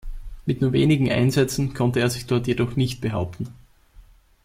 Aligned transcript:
Mit 0.47 0.61
nur 0.61 0.73
wenigen 0.73 1.11
Einsätzen 1.11 1.75
konnte 1.75 1.99
er 1.99 2.09
sich 2.09 2.25
dort 2.25 2.47
jedoch 2.47 2.75
nicht 2.75 3.01
behaupten. 3.01 3.53